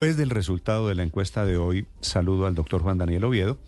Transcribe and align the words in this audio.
Después 0.00 0.16
del 0.16 0.30
resultado 0.30 0.86
de 0.86 0.94
la 0.94 1.02
encuesta 1.02 1.44
de 1.44 1.56
hoy, 1.56 1.88
saludo 2.00 2.46
al 2.46 2.54
doctor 2.54 2.82
Juan 2.82 2.98
Daniel 2.98 3.24
Oviedo, 3.24 3.58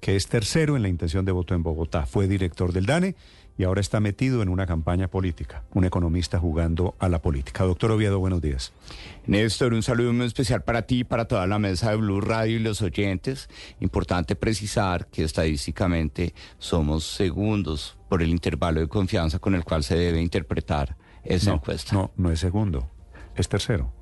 que 0.00 0.14
es 0.14 0.28
tercero 0.28 0.76
en 0.76 0.82
la 0.82 0.90
intención 0.90 1.24
de 1.24 1.32
voto 1.32 1.54
en 1.54 1.62
Bogotá. 1.62 2.04
Fue 2.04 2.28
director 2.28 2.74
del 2.74 2.84
DANE 2.84 3.16
y 3.56 3.64
ahora 3.64 3.80
está 3.80 3.98
metido 3.98 4.42
en 4.42 4.50
una 4.50 4.66
campaña 4.66 5.08
política, 5.08 5.64
un 5.72 5.86
economista 5.86 6.38
jugando 6.38 6.94
a 6.98 7.08
la 7.08 7.22
política. 7.22 7.64
Doctor 7.64 7.92
Oviedo, 7.92 8.18
buenos 8.18 8.42
días. 8.42 8.74
Néstor, 9.26 9.72
un 9.72 9.82
saludo 9.82 10.12
muy 10.12 10.26
especial 10.26 10.62
para 10.64 10.82
ti 10.82 10.98
y 10.98 11.04
para 11.04 11.24
toda 11.28 11.46
la 11.46 11.58
mesa 11.58 11.92
de 11.92 11.96
Blue 11.96 12.20
Radio 12.20 12.56
y 12.56 12.58
los 12.58 12.82
oyentes. 12.82 13.48
Importante 13.80 14.36
precisar 14.36 15.06
que 15.06 15.24
estadísticamente 15.24 16.34
somos 16.58 17.04
segundos 17.04 17.96
por 18.10 18.22
el 18.22 18.28
intervalo 18.28 18.80
de 18.80 18.88
confianza 18.88 19.38
con 19.38 19.54
el 19.54 19.64
cual 19.64 19.82
se 19.82 19.96
debe 19.96 20.20
interpretar 20.20 20.98
esa 21.22 21.54
encuesta. 21.54 21.94
No, 21.94 22.12
no 22.18 22.30
es 22.30 22.38
segundo, 22.38 22.90
es 23.34 23.48
tercero. 23.48 23.94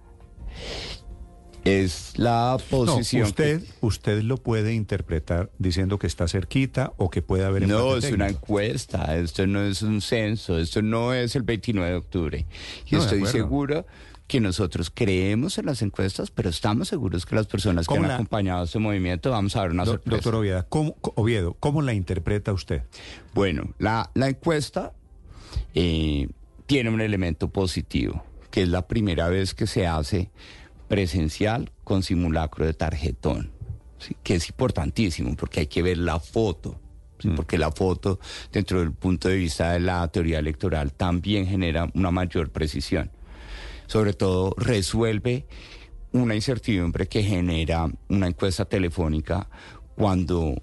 Es 1.64 2.14
la 2.16 2.56
posición. 2.70 3.22
usted, 3.22 3.62
usted 3.80 4.22
lo 4.22 4.36
puede 4.36 4.74
interpretar 4.74 5.50
diciendo 5.58 5.98
que 5.98 6.06
está 6.06 6.26
cerquita 6.26 6.92
o 6.96 7.08
que 7.10 7.22
puede 7.22 7.44
haber. 7.44 7.68
No, 7.68 7.96
es 7.96 8.10
una 8.10 8.28
encuesta. 8.28 9.16
Esto 9.16 9.46
no 9.46 9.62
es 9.62 9.82
un 9.82 10.00
censo. 10.00 10.58
Esto 10.58 10.82
no 10.82 11.14
es 11.14 11.36
el 11.36 11.42
29 11.42 11.90
de 11.90 11.96
octubre. 11.96 12.46
Y 12.86 12.96
estoy 12.96 13.26
seguro 13.26 13.86
que 14.26 14.40
nosotros 14.40 14.90
creemos 14.92 15.58
en 15.58 15.66
las 15.66 15.82
encuestas, 15.82 16.30
pero 16.30 16.48
estamos 16.48 16.88
seguros 16.88 17.26
que 17.26 17.34
las 17.36 17.46
personas 17.46 17.86
que 17.86 17.96
han 17.96 18.10
acompañado 18.10 18.64
este 18.64 18.78
movimiento 18.78 19.30
vamos 19.30 19.54
a 19.56 19.62
ver 19.62 19.72
una 19.72 19.84
sorpresa. 19.84 20.16
Doctor 20.16 20.36
Oviedo 20.36 20.66
¿cómo, 20.70 20.96
Oviedo, 21.16 21.54
¿cómo 21.60 21.82
la 21.82 21.92
interpreta 21.92 22.52
usted? 22.52 22.82
Bueno, 23.34 23.74
la, 23.78 24.10
la 24.14 24.30
encuesta 24.30 24.94
eh, 25.74 26.28
tiene 26.66 26.88
un 26.88 27.02
elemento 27.02 27.50
positivo, 27.50 28.24
que 28.50 28.62
es 28.62 28.68
la 28.70 28.88
primera 28.88 29.28
vez 29.28 29.52
que 29.52 29.66
se 29.66 29.86
hace 29.86 30.30
presencial 30.92 31.72
con 31.84 32.02
simulacro 32.02 32.66
de 32.66 32.74
tarjetón, 32.74 33.50
que 34.22 34.34
es 34.34 34.50
importantísimo 34.50 35.34
porque 35.36 35.60
hay 35.60 35.66
que 35.66 35.80
ver 35.80 35.96
la 35.96 36.20
foto. 36.20 36.78
Mm. 37.24 37.34
Porque 37.34 37.56
la 37.56 37.72
foto, 37.72 38.20
dentro 38.52 38.80
del 38.80 38.92
punto 38.92 39.30
de 39.30 39.36
vista 39.36 39.72
de 39.72 39.80
la 39.80 40.06
teoría 40.08 40.38
electoral, 40.38 40.92
también 40.92 41.46
genera 41.46 41.88
una 41.94 42.10
mayor 42.10 42.50
precisión. 42.50 43.10
Sobre 43.86 44.12
todo, 44.12 44.54
resuelve 44.58 45.46
una 46.12 46.34
incertidumbre 46.34 47.08
que 47.08 47.22
genera 47.22 47.90
una 48.10 48.26
encuesta 48.26 48.66
telefónica 48.66 49.48
cuando 49.96 50.62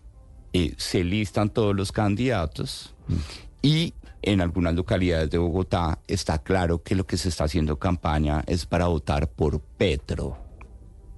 eh, 0.54 0.76
se 0.78 1.04
listan 1.04 1.50
todos 1.50 1.76
los 1.76 1.92
candidatos 1.92 2.94
mm. 3.08 3.16
y 3.64 3.94
en 4.22 4.42
algunas 4.42 4.76
localidades 4.76 5.30
de 5.30 5.38
Bogotá 5.38 6.00
está 6.08 6.40
claro 6.40 6.84
que 6.84 6.96
lo 6.96 7.06
que 7.06 7.18
se 7.18 7.30
está 7.30 7.46
haciendo 7.46 7.80
campaña 7.80 8.44
es 8.48 8.66
para 8.66 8.88
votar 8.88 9.30
por 9.30 9.62
Petro. 9.62 10.38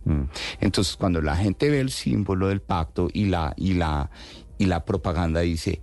Mm. 0.06 0.24
Entonces, 0.60 0.96
cuando 0.96 1.22
la 1.22 1.36
gente 1.36 1.70
ve 1.70 1.80
el 1.80 1.92
símbolo 1.92 2.48
del 2.48 2.62
pacto 2.62 3.08
y 3.12 3.26
la, 3.26 3.54
y 3.58 3.74
la, 3.74 4.10
y 4.58 4.66
la 4.66 4.86
propaganda 4.86 5.42
dice, 5.42 5.82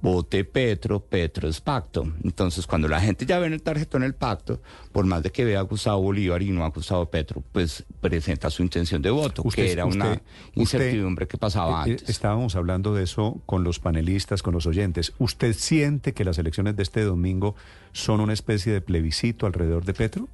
vote 0.00 0.44
Petro, 0.44 1.00
Petro 1.00 1.48
es 1.48 1.60
pacto. 1.60 2.06
Entonces, 2.22 2.66
cuando 2.66 2.88
la 2.88 3.00
gente 3.00 3.26
ya 3.26 3.38
ve 3.38 3.46
en 3.46 3.52
el 3.52 3.62
tarjetón 3.62 4.02
el 4.02 4.14
pacto, 4.14 4.60
por 4.92 5.06
más 5.06 5.22
de 5.22 5.30
que 5.30 5.44
vea 5.44 5.60
a 5.60 5.62
Gustavo 5.62 6.02
Bolívar 6.02 6.42
y 6.42 6.50
no 6.50 6.64
a 6.64 6.68
Gustavo 6.70 7.06
Petro, 7.10 7.42
pues 7.52 7.84
presenta 8.00 8.50
su 8.50 8.62
intención 8.62 9.02
de 9.02 9.10
voto, 9.10 9.42
que 9.44 9.72
era 9.72 9.84
una 9.84 10.20
incertidumbre 10.54 11.26
que 11.26 11.38
pasaba 11.38 11.86
eh, 11.86 11.90
eh, 11.90 11.92
antes. 11.92 12.08
Estábamos 12.08 12.56
hablando 12.56 12.94
de 12.94 13.04
eso 13.04 13.40
con 13.46 13.64
los 13.64 13.78
panelistas, 13.78 14.42
con 14.42 14.54
los 14.54 14.66
oyentes. 14.66 15.12
¿Usted 15.18 15.54
siente 15.54 16.14
que 16.14 16.24
las 16.24 16.38
elecciones 16.38 16.76
de 16.76 16.82
este 16.82 17.02
domingo 17.02 17.54
son 17.92 18.20
una 18.20 18.32
especie 18.32 18.72
de 18.72 18.80
plebiscito 18.80 19.46
alrededor 19.46 19.84
de 19.84 19.94
Petro? 19.94 20.28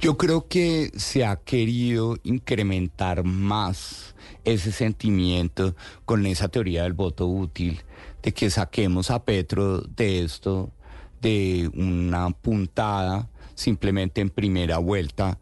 Yo 0.00 0.16
creo 0.16 0.48
que 0.48 0.90
se 0.96 1.24
ha 1.24 1.36
querido 1.36 2.16
incrementar 2.24 3.22
más 3.22 4.16
ese 4.44 4.72
sentimiento 4.72 5.76
con 6.04 6.26
esa 6.26 6.48
teoría 6.48 6.82
del 6.82 6.92
voto 6.92 7.28
útil, 7.28 7.82
de 8.22 8.32
que 8.32 8.50
saquemos 8.50 9.10
a 9.10 9.24
Petro 9.24 9.80
de 9.80 10.22
esto, 10.22 10.72
de 11.20 11.70
una 11.74 12.30
puntada 12.30 13.28
simplemente 13.54 14.20
en 14.20 14.30
primera 14.30 14.78
vuelta 14.78 15.38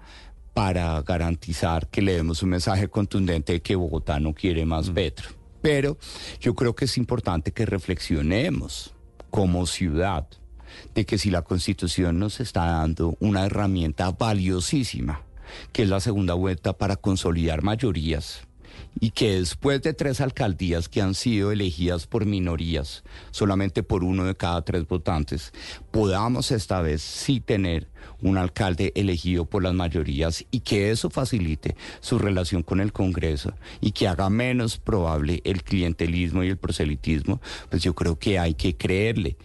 para 0.54 1.00
garantizar 1.02 1.88
que 1.88 2.02
le 2.02 2.14
demos 2.14 2.42
un 2.42 2.50
mensaje 2.50 2.88
contundente 2.88 3.54
de 3.54 3.62
que 3.62 3.76
Bogotá 3.76 4.20
no 4.20 4.34
quiere 4.34 4.66
más 4.66 4.90
mm. 4.90 4.94
Petro. 4.94 5.28
Pero 5.62 5.98
yo 6.40 6.54
creo 6.54 6.74
que 6.74 6.86
es 6.86 6.96
importante 6.96 7.52
que 7.52 7.66
reflexionemos 7.66 8.94
como 9.30 9.66
ciudad 9.66 10.26
de 10.94 11.04
que 11.04 11.18
si 11.18 11.30
la 11.30 11.42
Constitución 11.42 12.18
nos 12.18 12.40
está 12.40 12.66
dando 12.66 13.16
una 13.20 13.44
herramienta 13.44 14.10
valiosísima, 14.10 15.22
que 15.72 15.82
es 15.82 15.88
la 15.88 16.00
segunda 16.00 16.34
vuelta 16.34 16.72
para 16.72 16.96
consolidar 16.96 17.62
mayorías, 17.62 18.46
y 19.00 19.10
que 19.10 19.36
después 19.36 19.82
de 19.82 19.94
tres 19.94 20.20
alcaldías 20.20 20.88
que 20.88 21.00
han 21.00 21.14
sido 21.14 21.52
elegidas 21.52 22.06
por 22.06 22.26
minorías, 22.26 23.02
solamente 23.30 23.82
por 23.82 24.04
uno 24.04 24.24
de 24.24 24.34
cada 24.34 24.62
tres 24.62 24.86
votantes, 24.86 25.52
podamos 25.90 26.50
esta 26.50 26.80
vez 26.82 27.02
sí 27.02 27.40
tener 27.40 27.88
un 28.22 28.36
alcalde 28.38 28.92
elegido 28.94 29.44
por 29.44 29.62
las 29.62 29.74
mayorías 29.74 30.44
y 30.50 30.60
que 30.60 30.90
eso 30.90 31.10
facilite 31.10 31.76
su 32.00 32.18
relación 32.18 32.62
con 32.62 32.80
el 32.80 32.92
Congreso 32.92 33.54
y 33.80 33.92
que 33.92 34.08
haga 34.08 34.28
menos 34.30 34.76
probable 34.76 35.40
el 35.44 35.62
clientelismo 35.62 36.44
y 36.44 36.48
el 36.48 36.58
proselitismo, 36.58 37.40
pues 37.68 37.82
yo 37.82 37.94
creo 37.94 38.18
que 38.18 38.38
hay 38.38 38.54
que 38.54 38.76
creerle 38.76 39.36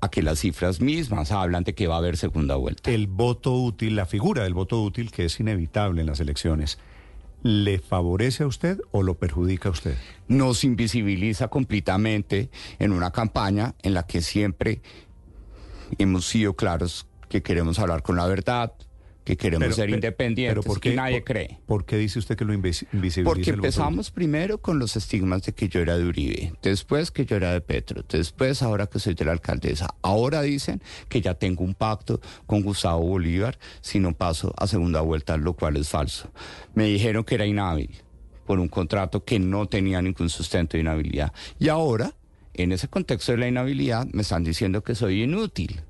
a 0.00 0.08
que 0.08 0.22
las 0.22 0.40
cifras 0.40 0.80
mismas 0.80 1.32
hablan 1.32 1.64
de 1.64 1.74
que 1.74 1.86
va 1.86 1.96
a 1.96 1.98
haber 1.98 2.16
segunda 2.16 2.54
vuelta. 2.54 2.90
El 2.90 3.06
voto 3.06 3.54
útil, 3.54 3.96
la 3.96 4.06
figura 4.06 4.44
del 4.44 4.54
voto 4.54 4.80
útil 4.82 5.10
que 5.10 5.24
es 5.24 5.40
inevitable 5.40 6.00
en 6.02 6.06
las 6.06 6.20
elecciones, 6.20 6.78
¿le 7.42 7.78
favorece 7.78 8.42
a 8.42 8.46
usted 8.46 8.80
o 8.90 9.02
lo 9.02 9.18
perjudica 9.18 9.68
a 9.68 9.72
usted? 9.72 9.96
Nos 10.26 10.64
invisibiliza 10.64 11.48
completamente 11.48 12.50
en 12.78 12.92
una 12.92 13.10
campaña 13.10 13.74
en 13.82 13.94
la 13.94 14.04
que 14.04 14.20
siempre 14.20 14.82
hemos 15.98 16.26
sido 16.26 16.54
claros 16.54 17.06
que 17.28 17.42
queremos 17.42 17.78
hablar 17.78 18.02
con 18.02 18.16
la 18.16 18.26
verdad, 18.26 18.72
que 19.28 19.36
queremos 19.36 19.74
ser 19.74 19.90
independientes 19.90 20.64
pero 20.64 20.96
nadie 20.96 21.22
cree. 21.22 21.58
¿Por 21.66 21.84
qué 21.84 21.98
dice 21.98 22.18
usted 22.18 22.36
que 22.36 22.46
lo 22.46 22.54
invisibiliza? 22.54 23.22
Porque 23.24 23.50
empezamos 23.50 24.10
primero 24.10 24.58
con 24.58 24.78
los 24.78 24.96
estigmas 24.96 25.42
de 25.42 25.52
que 25.52 25.68
yo 25.68 25.80
era 25.80 25.98
de 25.98 26.04
Uribe, 26.04 26.54
después 26.62 27.10
que 27.10 27.26
yo 27.26 27.36
era 27.36 27.52
de 27.52 27.60
Petro, 27.60 28.02
después 28.08 28.62
ahora 28.62 28.86
que 28.86 28.98
soy 28.98 29.14
de 29.14 29.26
la 29.26 29.32
alcaldesa. 29.32 29.94
Ahora 30.00 30.40
dicen 30.40 30.80
que 31.08 31.20
ya 31.20 31.34
tengo 31.34 31.62
un 31.62 31.74
pacto 31.74 32.20
con 32.46 32.62
Gustavo 32.62 33.00
Bolívar 33.00 33.58
si 33.82 34.00
no 34.00 34.14
paso 34.14 34.54
a 34.56 34.66
segunda 34.66 35.02
vuelta, 35.02 35.36
lo 35.36 35.52
cual 35.52 35.76
es 35.76 35.90
falso. 35.90 36.30
Me 36.74 36.84
dijeron 36.84 37.24
que 37.24 37.34
era 37.34 37.44
inhábil 37.44 37.90
por 38.46 38.58
un 38.58 38.68
contrato 38.68 39.24
que 39.24 39.38
no 39.38 39.66
tenía 39.66 40.00
ningún 40.00 40.30
sustento 40.30 40.78
de 40.78 40.80
inhabilidad. 40.80 41.34
Y 41.58 41.68
ahora, 41.68 42.14
en 42.54 42.72
ese 42.72 42.88
contexto 42.88 43.32
de 43.32 43.38
la 43.38 43.48
inhabilidad, 43.48 44.06
me 44.10 44.22
están 44.22 44.42
diciendo 44.42 44.82
que 44.82 44.94
soy 44.94 45.24
inútil. 45.24 45.82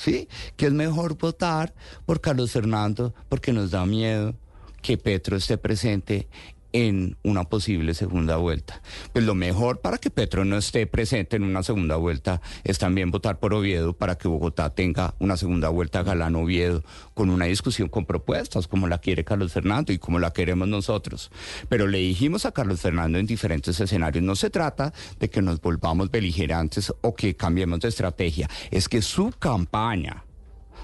¿Sí? 0.00 0.28
Que 0.56 0.66
es 0.66 0.72
mejor 0.72 1.18
votar 1.18 1.74
por 2.06 2.20
Carlos 2.20 2.52
Fernando 2.52 3.14
porque 3.28 3.52
nos 3.52 3.70
da 3.70 3.84
miedo 3.84 4.34
que 4.82 4.96
Petro 4.96 5.36
esté 5.36 5.58
presente 5.58 6.28
en 6.72 7.16
una 7.22 7.44
posible 7.44 7.94
segunda 7.94 8.36
vuelta. 8.36 8.82
Pues 9.12 9.24
lo 9.24 9.34
mejor 9.34 9.80
para 9.80 9.98
que 9.98 10.10
Petro 10.10 10.44
no 10.44 10.56
esté 10.56 10.86
presente 10.86 11.36
en 11.36 11.44
una 11.44 11.62
segunda 11.62 11.96
vuelta 11.96 12.40
es 12.64 12.78
también 12.78 13.10
votar 13.10 13.38
por 13.38 13.54
Oviedo 13.54 13.92
para 13.92 14.16
que 14.16 14.28
Bogotá 14.28 14.70
tenga 14.70 15.14
una 15.18 15.36
segunda 15.36 15.68
vuelta 15.68 16.02
Galán 16.02 16.36
Oviedo 16.36 16.84
con 17.14 17.30
una 17.30 17.46
discusión 17.46 17.88
con 17.88 18.06
propuestas 18.06 18.66
como 18.66 18.88
la 18.88 18.98
quiere 18.98 19.24
Carlos 19.24 19.52
Fernando 19.52 19.92
y 19.92 19.98
como 19.98 20.18
la 20.18 20.32
queremos 20.32 20.68
nosotros. 20.68 21.30
Pero 21.68 21.86
le 21.86 21.98
dijimos 21.98 22.46
a 22.46 22.52
Carlos 22.52 22.80
Fernando 22.80 23.18
en 23.18 23.26
diferentes 23.26 23.78
escenarios, 23.80 24.24
no 24.24 24.36
se 24.36 24.50
trata 24.50 24.92
de 25.18 25.30
que 25.30 25.42
nos 25.42 25.60
volvamos 25.60 26.10
beligerantes 26.10 26.92
o 27.00 27.14
que 27.14 27.36
cambiemos 27.36 27.80
de 27.80 27.88
estrategia, 27.88 28.48
es 28.70 28.88
que 28.88 29.02
su 29.02 29.30
campaña 29.38 30.24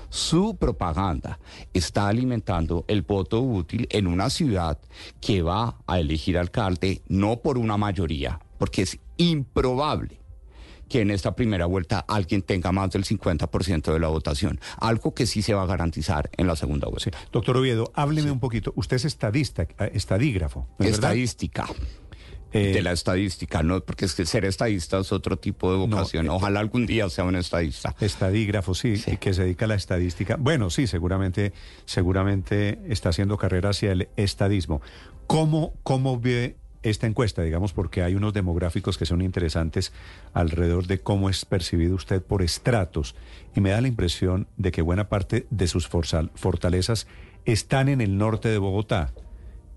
su 0.08 0.56
propaganda 0.56 1.38
está 1.72 2.08
alimentando 2.08 2.84
el 2.88 3.02
voto 3.02 3.40
útil 3.40 3.86
en 3.90 4.06
una 4.06 4.30
ciudad 4.30 4.78
que 5.20 5.42
va 5.42 5.78
a 5.86 6.00
elegir 6.00 6.38
alcalde 6.38 7.02
no 7.08 7.38
por 7.38 7.58
una 7.58 7.76
mayoría, 7.76 8.40
porque 8.58 8.82
es 8.82 8.98
improbable 9.16 10.20
que 10.88 11.00
en 11.00 11.10
esta 11.10 11.34
primera 11.34 11.66
vuelta 11.66 12.04
alguien 12.06 12.42
tenga 12.42 12.72
más 12.72 12.90
del 12.90 13.04
50% 13.04 13.92
de 13.92 13.98
la 13.98 14.08
votación, 14.08 14.60
algo 14.78 15.14
que 15.14 15.26
sí 15.26 15.42
se 15.42 15.54
va 15.54 15.62
a 15.62 15.66
garantizar 15.66 16.30
en 16.36 16.46
la 16.46 16.56
segunda 16.56 16.88
vuelta. 16.88 17.10
Doctor 17.32 17.56
Oviedo, 17.56 17.90
hábleme 17.94 18.30
un 18.30 18.40
poquito. 18.40 18.72
Usted 18.76 18.96
es 18.96 19.04
estadista, 19.04 19.62
eh, 19.62 19.90
estadígrafo. 19.94 20.68
Estadística. 20.78 21.66
Eh, 22.52 22.72
de 22.72 22.82
la 22.82 22.92
estadística, 22.92 23.62
¿no? 23.62 23.80
Porque 23.80 24.04
es 24.04 24.14
que 24.14 24.24
ser 24.24 24.44
estadista 24.44 24.98
es 24.98 25.12
otro 25.12 25.36
tipo 25.36 25.72
de 25.72 25.78
vocación. 25.78 26.26
Eh, 26.26 26.30
Ojalá 26.30 26.60
algún 26.60 26.86
día 26.86 27.08
sea 27.10 27.24
un 27.24 27.36
estadista. 27.36 27.94
Estadígrafo, 28.00 28.74
sí, 28.74 29.02
y 29.06 29.16
que 29.16 29.34
se 29.34 29.42
dedica 29.42 29.64
a 29.64 29.68
la 29.68 29.74
estadística. 29.74 30.36
Bueno, 30.38 30.70
sí, 30.70 30.86
seguramente, 30.86 31.52
seguramente 31.84 32.78
está 32.88 33.10
haciendo 33.10 33.36
carrera 33.36 33.70
hacia 33.70 33.92
el 33.92 34.08
estadismo. 34.16 34.80
¿Cómo, 35.26 35.74
cómo 35.82 36.20
ve 36.20 36.56
esta 36.82 37.06
encuesta, 37.06 37.42
digamos, 37.42 37.72
porque 37.72 38.02
hay 38.02 38.14
unos 38.14 38.32
demográficos 38.32 38.96
que 38.96 39.06
son 39.06 39.22
interesantes 39.22 39.92
alrededor 40.32 40.86
de 40.86 41.00
cómo 41.00 41.28
es 41.28 41.44
percibido 41.44 41.96
usted 41.96 42.22
por 42.22 42.42
estratos 42.42 43.16
y 43.56 43.60
me 43.60 43.70
da 43.70 43.80
la 43.80 43.88
impresión 43.88 44.46
de 44.56 44.70
que 44.70 44.82
buena 44.82 45.08
parte 45.08 45.46
de 45.50 45.66
sus 45.66 45.88
fortalezas 45.88 47.08
están 47.44 47.88
en 47.88 48.00
el 48.00 48.18
norte 48.18 48.48
de 48.48 48.58
Bogotá 48.58 49.12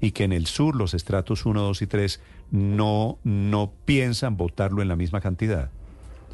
y 0.01 0.11
que 0.11 0.23
en 0.23 0.33
el 0.33 0.45
sur 0.45 0.75
los 0.75 0.93
estratos 0.93 1.45
1, 1.45 1.61
2 1.61 1.81
y 1.81 1.87
3 1.87 2.21
no, 2.51 3.19
no 3.23 3.73
piensan 3.85 4.37
votarlo 4.37 4.81
en 4.81 4.87
la 4.87 4.95
misma 4.95 5.21
cantidad. 5.21 5.71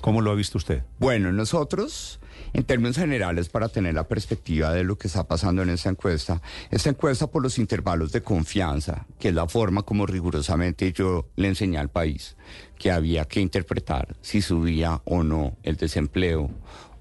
¿Cómo 0.01 0.21
lo 0.21 0.31
ha 0.31 0.35
visto 0.35 0.57
usted? 0.59 0.83
Bueno, 0.99 1.31
nosotros, 1.31 2.19
en 2.53 2.63
términos 2.63 2.95
generales, 2.95 3.49
para 3.49 3.69
tener 3.69 3.95
la 3.95 4.07
perspectiva 4.07 4.71
de 4.71 4.83
lo 4.83 4.97
que 4.97 5.07
está 5.07 5.27
pasando 5.27 5.63
en 5.63 5.69
esta 5.69 5.89
encuesta, 5.89 6.41
esta 6.69 6.89
encuesta 6.89 7.27
por 7.27 7.41
los 7.41 7.57
intervalos 7.57 8.11
de 8.11 8.21
confianza, 8.21 9.07
que 9.17 9.29
es 9.29 9.33
la 9.33 9.47
forma 9.47 9.81
como 9.81 10.05
rigurosamente 10.05 10.93
yo 10.93 11.27
le 11.35 11.47
enseñé 11.47 11.79
al 11.79 11.89
país 11.89 12.37
que 12.77 12.91
había 12.91 13.25
que 13.25 13.39
interpretar 13.39 14.15
si 14.21 14.41
subía 14.43 15.01
o 15.05 15.23
no 15.23 15.57
el 15.63 15.75
desempleo 15.75 16.51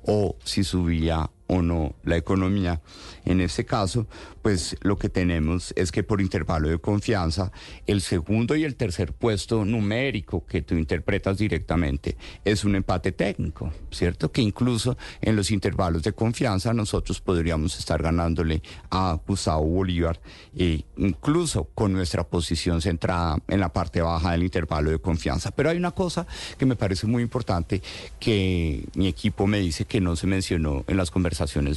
o 0.07 0.37
si 0.45 0.65
subía 0.65 1.31
o 1.47 1.63
no 1.63 1.95
la 2.05 2.17
economía. 2.17 2.81
En 3.25 3.41
este 3.41 3.65
caso, 3.65 4.07
pues 4.43 4.77
lo 4.83 4.99
que 4.99 5.09
tenemos 5.09 5.73
es 5.77 5.93
que 5.93 6.03
por 6.03 6.21
intervalo 6.21 6.69
de 6.69 6.79
confianza, 6.79 7.53
el 7.87 8.01
segundo 8.01 8.57
y 8.57 8.65
el 8.65 8.77
tercer 8.77 9.13
puesto 9.13 9.65
numérico 9.65 10.45
que 10.47 10.63
tú 10.63 10.75
interpretas 10.75 11.39
directamente 11.39 12.17
es 12.45 12.65
un 12.65 12.77
empate 12.77 13.13
técnico, 13.13 13.73
¿cierto? 13.91 14.33
Que 14.33 14.43
incluso 14.43 14.97
en 15.21 15.37
los 15.37 15.51
intervalos 15.51 16.03
de 16.03 16.13
confianza 16.13 16.73
nosotros 16.73 17.21
podríamos 17.21 17.79
estar 17.79 18.03
ganándole 18.03 18.63
a 18.91 19.19
Gustavo 19.27 19.65
Bolívar, 19.65 20.21
e 20.57 20.85
incluso 20.97 21.65
con 21.75 21.93
nuestra 21.93 22.25
posición 22.25 22.81
centrada 22.81 23.39
en 23.49 23.61
la 23.61 23.73
parte 23.73 24.01
baja 24.01 24.33
del 24.33 24.43
intervalo 24.43 24.91
de 24.91 24.99
confianza. 24.99 25.51
Pero 25.51 25.71
hay 25.71 25.77
una 25.77 25.93
cosa 25.93 26.27
que 26.59 26.67
me 26.67 26.77
parece 26.77 27.07
muy 27.07 27.23
importante 27.23 27.83
que 28.19 28.85
mi 28.95 29.09
equipo 29.09 29.47
me 29.47 29.61
dice 29.61 29.85
que 29.85 30.01
no 30.01 30.17
se 30.17 30.27
mencionó 30.27 30.85
en 30.87 30.97
las 30.97 31.11
conversaciones 31.11 31.34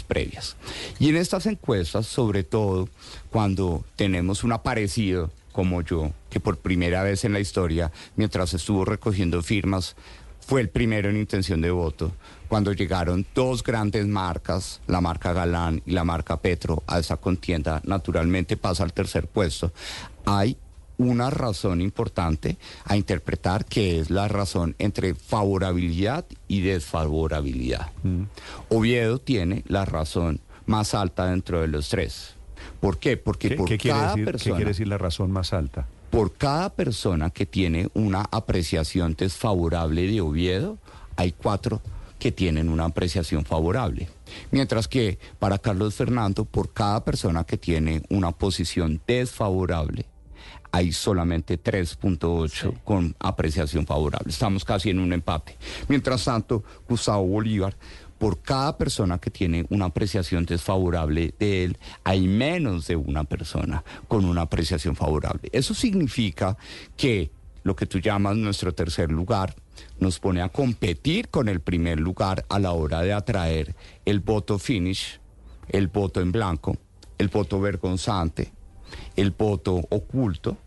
previas. 0.07 0.56
Y 1.00 1.09
en 1.09 1.18
estas 1.18 1.45
encuestas, 1.45 2.06
sobre 2.06 2.44
todo 2.44 2.89
cuando 3.30 3.83
tenemos 3.95 4.44
un 4.44 4.54
aparecido 4.54 5.31
como 5.51 5.81
yo, 5.81 6.12
que 6.30 6.39
por 6.39 6.57
primera 6.57 7.01
vez 7.01 7.25
en 7.25 7.33
la 7.33 7.39
historia, 7.39 7.92
mientras 8.15 8.54
estuvo 8.54 8.86
recogiendo 8.86 9.42
firmas, 9.42 9.95
fue 10.39 10.62
el 10.62 10.69
primero 10.69 11.09
en 11.09 11.18
intención 11.18 11.62
de 11.62 11.71
voto, 11.71 12.13
cuando 12.48 12.71
llegaron 12.71 13.25
dos 13.36 13.63
grandes 13.63 14.07
marcas, 14.07 14.80
la 14.88 15.01
marca 15.01 15.33
Galán 15.33 15.81
y 15.86 15.92
la 15.92 16.06
marca 16.06 16.38
Petro, 16.38 16.83
a 16.88 17.00
esa 17.00 17.18
contienda, 17.18 17.81
naturalmente 17.83 18.56
pasa 18.56 18.83
al 18.83 18.94
tercer 18.94 19.27
puesto. 19.27 19.74
Hay 20.25 20.57
una 20.98 21.30
razón 21.30 21.82
importante 21.82 22.58
a 22.86 22.98
interpretar 22.98 23.66
que 23.66 24.00
es 24.00 24.10
la 24.10 24.28
razón 24.28 24.76
entre 24.80 25.16
favorabilidad 25.16 26.26
y 26.48 26.62
desfavorabilidad. 26.62 27.92
Mm. 28.04 28.24
Oviedo 28.70 29.20
tiene 29.20 29.64
la 29.68 29.86
razón 29.86 30.42
más 30.66 30.94
alta 30.94 31.28
dentro 31.28 31.62
de 31.62 31.68
los 31.68 31.90
tres. 31.90 32.36
¿Por 32.80 32.98
qué? 32.98 33.18
Porque 33.18 33.52
por 33.52 33.78
cada 33.78 34.12
decir, 34.12 34.26
persona... 34.26 34.54
¿Qué 34.54 34.58
quiere 34.58 34.72
decir 34.72 34.88
la 34.88 34.98
razón 34.98 35.32
más 35.32 35.54
alta? 35.54 35.88
Por 36.10 36.34
cada 36.34 36.70
persona 36.74 37.30
que 37.30 37.46
tiene 37.46 37.90
una 37.94 38.26
apreciación 38.32 39.16
desfavorable 39.18 40.08
de 40.08 40.22
Oviedo, 40.22 40.78
hay 41.16 41.32
cuatro 41.32 41.82
que 42.20 42.32
tienen 42.32 42.70
una 42.70 42.86
apreciación 42.86 43.46
favorable. 43.46 44.10
Mientras 44.52 44.88
que 44.88 45.20
para 45.40 45.60
Carlos 45.60 45.96
Fernando, 45.96 46.46
por 46.46 46.74
cada 46.74 47.04
persona 47.04 47.44
que 47.44 47.58
tiene 47.58 48.02
una 48.10 48.32
posición 48.32 49.02
desfavorable, 49.06 50.06
hay 50.78 50.92
solamente 50.92 51.60
3.8 51.60 52.84
con 52.84 53.16
apreciación 53.18 53.88
favorable. 53.88 54.30
Estamos 54.30 54.64
casi 54.64 54.92
en 54.92 55.00
un 55.00 55.12
empate. 55.12 55.58
Mientras 55.88 56.24
tanto, 56.26 56.64
Gustavo 56.88 57.26
Bolívar, 57.26 57.76
por 58.20 58.44
cada 58.44 58.78
persona 58.78 59.18
que 59.18 59.32
tiene 59.32 59.66
una 59.72 59.86
apreciación 59.86 60.46
desfavorable 60.46 61.34
de 61.40 61.64
él, 61.64 61.78
hay 62.04 62.28
menos 62.28 62.86
de 62.86 62.96
una 62.96 63.24
persona 63.24 63.84
con 64.08 64.26
una 64.26 64.42
apreciación 64.42 64.96
favorable. 64.96 65.50
Eso 65.52 65.74
significa 65.74 66.56
que 66.96 67.32
lo 67.64 67.76
que 67.76 67.88
tú 67.88 67.98
llamas 67.98 68.38
nuestro 68.38 68.72
tercer 68.72 69.12
lugar 69.12 69.56
nos 70.00 70.20
pone 70.20 70.44
a 70.44 70.50
competir 70.50 71.30
con 71.30 71.50
el 71.50 71.60
primer 71.60 72.00
lugar 72.00 72.46
a 72.50 72.60
la 72.60 72.72
hora 72.72 73.02
de 73.02 73.14
atraer 73.14 73.76
el 74.06 74.20
voto 74.20 74.60
finish, 74.60 75.20
el 75.70 75.88
voto 75.88 76.22
en 76.22 76.32
blanco, 76.32 76.78
el 77.18 77.30
voto 77.30 77.60
vergonzante, 77.60 78.52
el 79.16 79.32
voto 79.32 79.76
oculto 79.90 80.58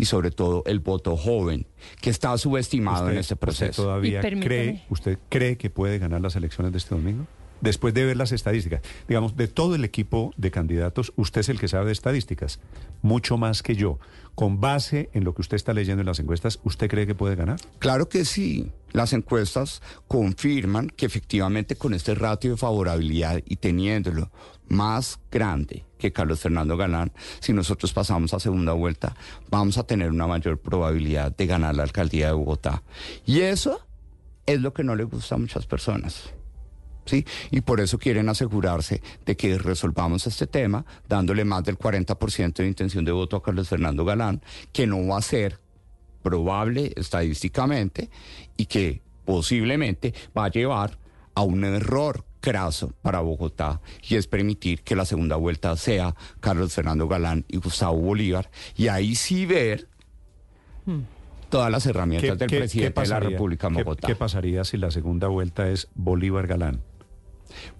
y 0.00 0.06
sobre 0.06 0.30
todo 0.30 0.62
el 0.64 0.80
voto 0.80 1.14
joven, 1.14 1.66
que 2.00 2.08
está 2.08 2.36
subestimado 2.38 3.10
en 3.10 3.18
este 3.18 3.36
proceso. 3.36 3.70
¿Usted 3.70 3.82
todavía 3.82 4.20
cree, 4.22 4.82
usted 4.88 5.18
cree 5.28 5.58
que 5.58 5.68
puede 5.68 5.98
ganar 5.98 6.22
las 6.22 6.36
elecciones 6.36 6.72
de 6.72 6.78
este 6.78 6.94
domingo? 6.94 7.26
Después 7.60 7.92
de 7.94 8.04
ver 8.04 8.16
las 8.16 8.32
estadísticas, 8.32 8.80
digamos, 9.08 9.36
de 9.36 9.48
todo 9.48 9.74
el 9.74 9.84
equipo 9.84 10.32
de 10.36 10.50
candidatos, 10.50 11.12
usted 11.16 11.42
es 11.42 11.48
el 11.48 11.60
que 11.60 11.68
sabe 11.68 11.86
de 11.86 11.92
estadísticas, 11.92 12.60
mucho 13.02 13.36
más 13.36 13.62
que 13.62 13.76
yo. 13.76 13.98
Con 14.34 14.60
base 14.60 15.10
en 15.12 15.24
lo 15.24 15.34
que 15.34 15.42
usted 15.42 15.56
está 15.56 15.74
leyendo 15.74 16.00
en 16.00 16.06
las 16.06 16.18
encuestas, 16.18 16.60
¿usted 16.64 16.88
cree 16.88 17.06
que 17.06 17.14
puede 17.14 17.36
ganar? 17.36 17.60
Claro 17.78 18.08
que 18.08 18.24
sí. 18.24 18.70
Las 18.92 19.12
encuestas 19.12 19.82
confirman 20.08 20.88
que 20.88 21.06
efectivamente 21.06 21.76
con 21.76 21.94
este 21.94 22.14
ratio 22.14 22.52
de 22.52 22.56
favorabilidad 22.56 23.42
y 23.44 23.56
teniéndolo 23.56 24.30
más 24.68 25.20
grande 25.30 25.84
que 25.98 26.12
Carlos 26.12 26.40
Fernando 26.40 26.76
Galán, 26.76 27.12
si 27.40 27.52
nosotros 27.52 27.92
pasamos 27.92 28.32
a 28.32 28.40
segunda 28.40 28.72
vuelta, 28.72 29.14
vamos 29.50 29.76
a 29.78 29.84
tener 29.84 30.10
una 30.10 30.26
mayor 30.26 30.58
probabilidad 30.58 31.36
de 31.36 31.46
ganar 31.46 31.74
la 31.74 31.82
alcaldía 31.82 32.28
de 32.28 32.32
Bogotá. 32.32 32.82
Y 33.26 33.40
eso 33.40 33.80
es 34.46 34.60
lo 34.60 34.72
que 34.72 34.84
no 34.84 34.96
le 34.96 35.04
gusta 35.04 35.34
a 35.34 35.38
muchas 35.38 35.66
personas. 35.66 36.32
¿Sí? 37.10 37.26
Y 37.50 37.62
por 37.62 37.80
eso 37.80 37.98
quieren 37.98 38.28
asegurarse 38.28 39.02
de 39.26 39.36
que 39.36 39.58
resolvamos 39.58 40.28
este 40.28 40.46
tema, 40.46 40.84
dándole 41.08 41.44
más 41.44 41.64
del 41.64 41.76
40% 41.76 42.54
de 42.54 42.68
intención 42.68 43.04
de 43.04 43.10
voto 43.10 43.36
a 43.36 43.42
Carlos 43.42 43.68
Fernando 43.68 44.04
Galán, 44.04 44.40
que 44.72 44.86
no 44.86 45.04
va 45.08 45.18
a 45.18 45.22
ser 45.22 45.58
probable 46.22 46.92
estadísticamente 46.94 48.10
y 48.56 48.66
que 48.66 49.02
posiblemente 49.24 50.14
va 50.36 50.44
a 50.44 50.50
llevar 50.50 50.98
a 51.34 51.42
un 51.42 51.64
error 51.64 52.24
craso 52.40 52.92
para 53.02 53.20
Bogotá 53.20 53.80
y 54.08 54.16
es 54.16 54.26
permitir 54.26 54.82
que 54.82 54.96
la 54.96 55.04
segunda 55.04 55.36
vuelta 55.36 55.76
sea 55.76 56.14
Carlos 56.40 56.72
Fernando 56.72 57.08
Galán 57.08 57.44
y 57.48 57.58
Gustavo 57.58 57.96
Bolívar 57.96 58.50
y 58.76 58.88
ahí 58.88 59.14
sí 59.14 59.46
ver 59.46 59.88
hmm. 60.86 61.00
todas 61.48 61.70
las 61.70 61.86
herramientas 61.86 62.38
del 62.38 62.48
presidente 62.48 63.00
de 63.00 63.08
la 63.08 63.20
República 63.20 63.68
de 63.68 63.82
Bogotá. 63.82 64.06
¿Qué 64.06 64.16
pasaría 64.16 64.64
si 64.64 64.76
la 64.76 64.90
segunda 64.90 65.28
vuelta 65.28 65.68
es 65.68 65.88
Bolívar 65.94 66.46
Galán? 66.46 66.80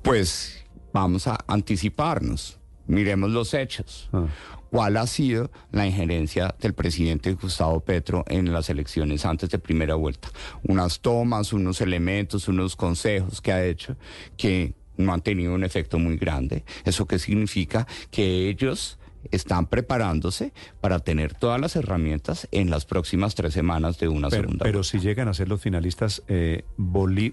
Pues 0.02 0.64
vamos 0.92 1.26
a 1.26 1.38
anticiparnos, 1.46 2.58
miremos 2.86 3.30
los 3.30 3.54
hechos. 3.54 4.08
Ah 4.12 4.26
cuál 4.70 4.96
ha 4.96 5.06
sido 5.06 5.50
la 5.72 5.86
injerencia 5.86 6.54
del 6.60 6.74
presidente 6.74 7.34
Gustavo 7.34 7.80
Petro 7.80 8.24
en 8.28 8.52
las 8.52 8.70
elecciones 8.70 9.26
antes 9.26 9.50
de 9.50 9.58
primera 9.58 9.96
vuelta. 9.96 10.30
Unas 10.62 11.00
tomas, 11.00 11.52
unos 11.52 11.80
elementos, 11.80 12.48
unos 12.48 12.76
consejos 12.76 13.40
que 13.40 13.52
ha 13.52 13.64
hecho 13.64 13.96
que 14.36 14.74
no 14.96 15.12
han 15.12 15.22
tenido 15.22 15.54
un 15.54 15.64
efecto 15.64 15.98
muy 15.98 16.16
grande. 16.16 16.64
¿Eso 16.84 17.06
qué 17.06 17.18
significa? 17.18 17.86
Que 18.10 18.48
ellos 18.48 18.98
están 19.30 19.66
preparándose 19.66 20.52
para 20.80 20.98
tener 20.98 21.34
todas 21.34 21.60
las 21.60 21.76
herramientas 21.76 22.48
en 22.52 22.70
las 22.70 22.84
próximas 22.84 23.34
tres 23.34 23.54
semanas 23.54 23.98
de 23.98 24.08
una 24.08 24.30
segunda. 24.30 24.64
Pero 24.64 24.82
si 24.82 24.98
llegan 24.98 25.28
a 25.28 25.34
ser 25.34 25.48
los 25.48 25.60
finalistas 25.60 26.22
eh, 26.28 26.64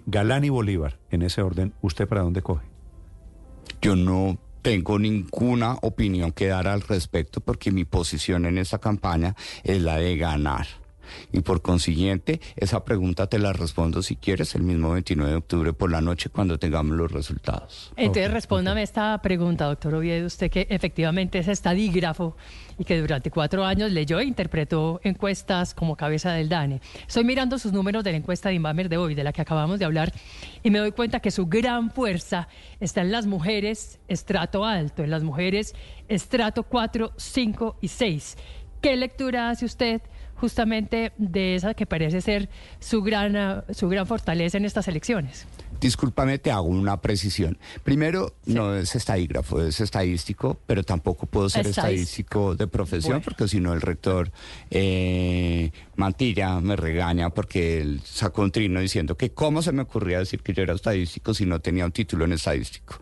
Galán 0.05 0.43
y 0.43 0.49
Bolívar, 0.49 0.99
en 1.11 1.21
ese 1.21 1.41
orden, 1.41 1.73
¿usted 1.81 2.07
para 2.07 2.21
dónde 2.21 2.41
coge? 2.41 2.65
Yo 3.81 3.95
no 3.95 4.37
tengo 4.61 4.99
ninguna 4.99 5.77
opinión 5.81 6.31
que 6.31 6.47
dar 6.47 6.67
al 6.67 6.81
respecto 6.81 7.39
porque 7.41 7.71
mi 7.71 7.85
posición 7.85 8.45
en 8.45 8.57
esta 8.57 8.79
campaña 8.79 9.35
es 9.63 9.81
la 9.81 9.97
de 9.97 10.17
ganar. 10.17 10.67
Y 11.31 11.41
por 11.41 11.61
consiguiente, 11.61 12.41
esa 12.55 12.83
pregunta 12.83 13.27
te 13.27 13.39
la 13.39 13.53
respondo 13.53 14.01
si 14.01 14.15
quieres 14.15 14.55
el 14.55 14.63
mismo 14.63 14.91
29 14.91 15.31
de 15.31 15.37
octubre 15.37 15.73
por 15.73 15.91
la 15.91 16.01
noche 16.01 16.29
cuando 16.29 16.57
tengamos 16.57 16.97
los 16.97 17.11
resultados. 17.11 17.91
Entonces, 17.95 18.31
respóndame 18.31 18.83
esta 18.83 19.21
pregunta, 19.21 19.65
doctor 19.65 19.95
Oviedo, 19.95 20.27
usted 20.27 20.49
que 20.51 20.67
efectivamente 20.69 21.39
es 21.39 21.47
estadígrafo 21.47 22.35
y 22.79 22.83
que 22.83 22.99
durante 22.99 23.31
cuatro 23.31 23.65
años 23.65 23.91
leyó 23.91 24.19
e 24.19 24.25
interpretó 24.25 24.99
encuestas 25.03 25.73
como 25.73 25.95
cabeza 25.95 26.31
del 26.31 26.49
DANE. 26.49 26.81
Estoy 27.07 27.23
mirando 27.23 27.57
sus 27.57 27.73
números 27.73 28.03
de 28.03 28.11
la 28.11 28.17
encuesta 28.17 28.49
de 28.49 28.55
Inbamer 28.55 28.89
de 28.89 28.97
hoy, 28.97 29.15
de 29.15 29.23
la 29.23 29.33
que 29.33 29.41
acabamos 29.41 29.79
de 29.79 29.85
hablar, 29.85 30.13
y 30.63 30.69
me 30.69 30.79
doy 30.79 30.91
cuenta 30.91 31.19
que 31.19 31.31
su 31.31 31.47
gran 31.47 31.91
fuerza 31.91 32.47
está 32.79 33.01
en 33.01 33.11
las 33.11 33.25
mujeres 33.25 33.99
estrato 34.07 34.65
alto, 34.65 35.03
en 35.03 35.09
las 35.09 35.23
mujeres 35.23 35.73
estrato 36.07 36.63
4, 36.63 37.13
5 37.17 37.77
y 37.81 37.87
6. 37.87 38.37
¿Qué 38.81 38.95
lectura 38.95 39.49
hace 39.49 39.65
usted 39.65 40.01
justamente 40.37 41.11
de 41.17 41.55
esa 41.55 41.73
que 41.73 41.85
parece 41.85 42.21
ser 42.21 42.49
su 42.79 43.01
gran, 43.01 43.35
ah, 43.35 43.63
su 43.71 43.89
gran 43.89 44.07
fortaleza 44.07 44.57
en 44.57 44.65
estas 44.65 44.87
elecciones. 44.87 45.47
Discúlpame, 45.79 46.39
te 46.39 46.51
hago 46.51 46.67
una 46.67 47.01
precisión. 47.01 47.57
Primero, 47.83 48.33
no 48.45 48.75
es 48.75 48.95
estadígrafo, 48.95 49.61
es 49.61 49.79
estadístico, 49.79 50.59
pero 50.65 50.83
tampoco 50.83 51.25
puedo 51.27 51.49
ser 51.49 51.67
estadístico 51.67 52.55
de 52.55 52.67
profesión, 52.67 53.21
porque 53.21 53.47
si 53.47 53.59
no 53.59 53.73
el 53.73 53.81
rector 53.81 54.31
eh, 54.71 55.71
Mantilla 55.95 56.59
me 56.59 56.75
regaña 56.75 57.29
porque 57.29 57.81
él 57.81 58.01
sacó 58.03 58.41
un 58.41 58.51
trino 58.51 58.79
diciendo 58.79 59.15
que 59.15 59.31
cómo 59.31 59.61
se 59.61 59.71
me 59.71 59.83
ocurría 59.83 60.19
decir 60.19 60.41
que 60.41 60.53
yo 60.53 60.63
era 60.63 60.73
estadístico 60.73 61.33
si 61.33 61.45
no 61.45 61.59
tenía 61.59 61.85
un 61.85 61.91
título 61.91 62.25
en 62.25 62.33
estadístico, 62.33 62.99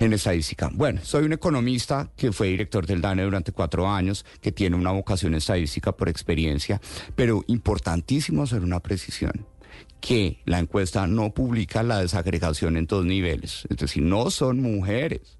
en 0.00 0.12
estadística. 0.12 0.70
Bueno, 0.72 1.00
soy 1.04 1.24
un 1.24 1.32
economista 1.32 2.10
que 2.16 2.32
fue 2.32 2.48
director 2.48 2.86
del 2.86 3.00
DANE 3.00 3.22
durante 3.22 3.52
cuatro 3.52 3.88
años, 3.88 4.24
que 4.40 4.52
tiene 4.52 4.76
una 4.76 4.90
vocación 4.90 5.34
estadística 5.34 5.92
por 5.92 6.08
experiencia, 6.08 6.80
pero 7.14 7.44
importantísimo 7.46 8.42
hacer 8.42 8.62
una 8.62 8.80
precisión 8.80 9.46
que 10.00 10.40
la 10.44 10.58
encuesta 10.58 11.06
no 11.06 11.30
publica 11.32 11.82
la 11.82 12.00
desagregación 12.00 12.76
en 12.76 12.86
dos 12.86 13.04
niveles, 13.04 13.66
es 13.68 13.76
decir, 13.76 14.02
no 14.02 14.30
son 14.30 14.60
mujeres 14.60 15.36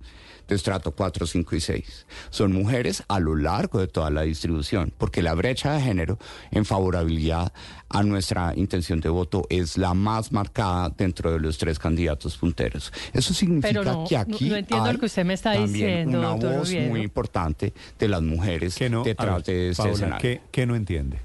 de 0.49 0.55
estrato 0.55 0.93
4, 0.93 1.27
5 1.27 1.57
y 1.57 1.61
6. 1.61 2.07
Son 2.31 2.53
mujeres 2.53 3.03
a 3.09 3.19
lo 3.19 3.35
largo 3.35 3.81
de 3.81 3.89
toda 3.89 4.11
la 4.11 4.23
distribución, 4.23 4.93
porque 4.97 5.23
la 5.23 5.35
brecha 5.35 5.73
de 5.73 5.81
género 5.81 6.19
en 6.51 6.65
favorabilidad 6.65 7.53
a 7.89 8.03
nuestra 8.03 8.53
intención 8.57 9.01
de 9.01 9.09
voto 9.09 9.47
es 9.49 9.77
la 9.77 9.95
más 9.95 10.33
marcada 10.33 10.91
dentro 10.97 11.33
de 11.33 11.41
los 11.41 11.59
tres 11.59 11.79
candidatos 11.79 12.37
punteros. 12.37 12.93
Eso 13.13 13.35
significa 13.35 14.05
que 14.09 14.17
aquí 14.17 14.49
no, 14.49 14.57
entiendo 14.57 14.93
lo 14.93 14.99
que 14.99 15.07
usted 15.07 15.25
me 15.25 15.35
está 15.35 15.53
diciendo, 15.53 16.19
una 16.19 16.33
voz 16.33 16.73
muy 16.73 17.03
importante 17.03 17.73
de 17.99 18.09
las 18.09 18.23
mujeres 18.23 18.79
detrás 18.79 19.45
de 19.45 19.71
este 19.71 19.91
escenario. 19.91 20.41
¿qué, 20.51 20.67
no 20.67 20.77
entiende? 20.77 21.19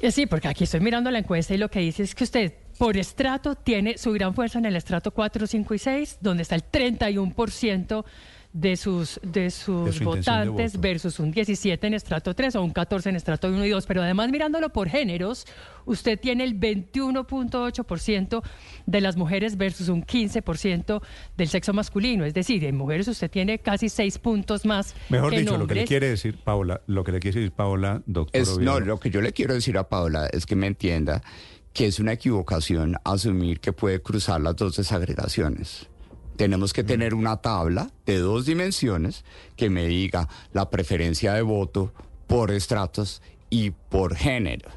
Eh, 0.00 0.10
sí, 0.10 0.26
porque 0.26 0.48
aquí 0.48 0.64
estoy 0.64 0.80
mirando 0.80 1.10
la 1.10 1.18
encuesta 1.18 1.54
y 1.54 1.58
lo 1.58 1.70
que 1.70 1.80
dice 1.80 2.02
es 2.02 2.14
que 2.14 2.24
usted 2.24 2.52
por 2.78 2.96
estrato 2.96 3.54
tiene 3.54 3.98
su 3.98 4.12
gran 4.12 4.34
fuerza 4.34 4.58
en 4.58 4.66
el 4.66 4.76
estrato 4.76 5.10
4, 5.10 5.46
5 5.46 5.74
y 5.74 5.78
6, 5.78 6.18
donde 6.20 6.42
está 6.42 6.54
el 6.54 6.64
31% 6.70 8.04
de 8.56 8.76
sus, 8.76 9.20
de 9.22 9.50
sus 9.50 10.00
votantes 10.00 10.80
versus 10.80 11.20
un 11.20 11.30
17 11.30 11.86
en 11.86 11.92
estrato 11.92 12.34
3 12.34 12.56
o 12.56 12.62
un 12.62 12.70
14 12.70 13.10
en 13.10 13.16
estrato 13.16 13.48
1 13.48 13.66
y 13.66 13.68
2. 13.68 13.86
Pero 13.86 14.02
además 14.02 14.30
mirándolo 14.30 14.70
por 14.70 14.88
géneros, 14.88 15.46
usted 15.84 16.18
tiene 16.18 16.44
el 16.44 16.58
21.8% 16.58 18.42
de 18.86 19.00
las 19.02 19.16
mujeres 19.18 19.58
versus 19.58 19.90
un 19.90 20.02
15% 20.06 21.02
del 21.36 21.48
sexo 21.48 21.74
masculino. 21.74 22.24
Es 22.24 22.32
decir, 22.32 22.64
en 22.64 22.78
mujeres 22.78 23.08
usted 23.08 23.30
tiene 23.30 23.58
casi 23.58 23.90
6 23.90 24.18
puntos 24.18 24.64
más. 24.64 24.94
Mejor 25.10 25.36
dicho, 25.36 25.58
lo 25.58 25.66
que 25.66 25.74
le 25.74 25.84
quiere 25.84 26.08
decir, 26.08 26.38
Paola, 26.42 26.80
lo 26.86 27.04
que 27.04 27.12
le 27.12 27.20
quiere 27.20 27.40
decir, 27.40 27.52
Paola, 27.52 28.02
doctor. 28.06 28.62
no, 28.62 28.80
lo 28.80 28.98
que 28.98 29.10
yo 29.10 29.20
le 29.20 29.32
quiero 29.34 29.52
decir 29.52 29.76
a 29.76 29.86
Paola 29.90 30.28
es 30.32 30.46
que 30.46 30.56
me 30.56 30.66
entienda 30.66 31.22
que 31.76 31.86
es 31.86 32.00
una 32.00 32.14
equivocación 32.14 32.96
asumir 33.04 33.60
que 33.60 33.74
puede 33.74 34.00
cruzar 34.00 34.40
las 34.40 34.56
dos 34.56 34.78
desagregaciones. 34.78 35.88
Tenemos 36.36 36.72
que 36.72 36.82
tener 36.82 37.12
una 37.12 37.36
tabla 37.42 37.90
de 38.06 38.16
dos 38.16 38.46
dimensiones 38.46 39.26
que 39.56 39.68
me 39.68 39.86
diga 39.86 40.26
la 40.54 40.70
preferencia 40.70 41.34
de 41.34 41.42
voto 41.42 41.92
por 42.26 42.50
estratos 42.50 43.20
y 43.50 43.72
por 43.72 44.16
género. 44.16 44.70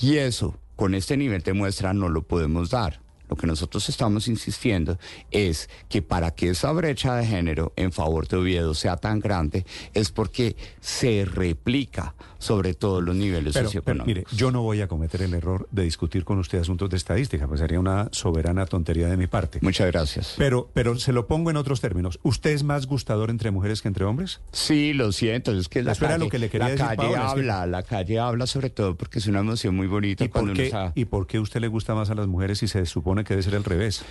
Y 0.00 0.18
eso, 0.18 0.56
con 0.76 0.94
este 0.94 1.16
nivel 1.16 1.42
de 1.42 1.54
muestra, 1.54 1.92
no 1.92 2.08
lo 2.08 2.22
podemos 2.22 2.70
dar. 2.70 3.00
Lo 3.28 3.36
que 3.36 3.46
nosotros 3.46 3.88
estamos 3.88 4.28
insistiendo 4.28 4.98
es 5.30 5.68
que 5.88 6.02
para 6.02 6.32
que 6.32 6.50
esa 6.50 6.72
brecha 6.72 7.16
de 7.16 7.26
género 7.26 7.72
en 7.76 7.92
favor 7.92 8.28
de 8.28 8.36
Oviedo 8.36 8.74
sea 8.74 8.96
tan 8.96 9.20
grande 9.20 9.64
es 9.94 10.10
porque 10.10 10.56
se 10.80 11.24
replica 11.24 12.14
sobre 12.38 12.74
todos 12.74 13.02
los 13.02 13.16
niveles 13.16 13.54
socioeconómicos. 13.54 14.06
mire, 14.06 14.24
yo 14.32 14.50
no 14.50 14.60
voy 14.60 14.82
a 14.82 14.88
cometer 14.88 15.22
el 15.22 15.32
error 15.32 15.66
de 15.70 15.84
discutir 15.84 16.24
con 16.24 16.38
usted 16.38 16.58
asuntos 16.58 16.90
de 16.90 16.98
estadística, 16.98 17.48
pues 17.48 17.60
sería 17.60 17.80
una 17.80 18.08
soberana 18.12 18.66
tontería 18.66 19.08
de 19.08 19.16
mi 19.16 19.26
parte. 19.26 19.60
Muchas 19.62 19.86
gracias. 19.90 20.34
Pero, 20.36 20.68
pero 20.74 20.98
se 20.98 21.12
lo 21.12 21.26
pongo 21.26 21.50
en 21.50 21.56
otros 21.56 21.80
términos. 21.80 22.20
¿Usted 22.22 22.50
es 22.50 22.62
más 22.62 22.86
gustador 22.86 23.30
entre 23.30 23.50
mujeres 23.50 23.80
que 23.80 23.88
entre 23.88 24.04
hombres? 24.04 24.42
Sí, 24.52 24.92
lo 24.92 25.12
siento. 25.12 25.52
Es 25.52 25.68
que 25.68 25.82
la 25.82 25.94
calle, 25.94 26.18
lo 26.18 26.28
que 26.28 26.38
le 26.38 26.50
quería 26.50 26.68
la 26.68 26.96
calle 26.96 27.16
habla, 27.16 27.66
la 27.66 27.82
calle 27.82 28.18
habla 28.18 28.46
sobre 28.46 28.68
todo 28.68 28.94
porque 28.94 29.20
es 29.20 29.26
una 29.26 29.40
emoción 29.40 29.74
muy 29.74 29.86
bonita. 29.86 30.24
¿Y, 30.24 30.28
por 30.28 30.52
qué, 30.52 30.70
¿Y 30.94 31.06
por 31.06 31.26
qué 31.26 31.40
usted 31.40 31.60
le 31.60 31.68
gusta 31.68 31.94
más 31.94 32.10
a 32.10 32.14
las 32.14 32.26
mujeres 32.26 32.58
si 32.58 32.68
se 32.68 32.84
supone 32.84 33.13
que 33.22 33.34
debe 33.34 33.42
ser 33.42 33.54
al 33.54 33.64
revés? 33.64 34.02